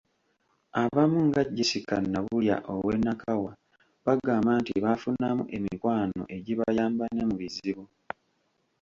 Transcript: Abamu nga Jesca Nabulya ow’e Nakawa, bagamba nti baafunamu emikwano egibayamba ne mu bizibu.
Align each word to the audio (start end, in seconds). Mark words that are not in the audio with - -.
Abamu 0.83 1.19
nga 1.27 1.41
Jesca 1.55 1.97
Nabulya 2.11 2.55
ow’e 2.73 2.95
Nakawa, 3.05 3.51
bagamba 4.05 4.51
nti 4.59 4.73
baafunamu 4.83 5.43
emikwano 5.57 6.21
egibayamba 6.35 7.05
ne 7.11 7.23
mu 7.29 7.35
bizibu. 7.41 7.83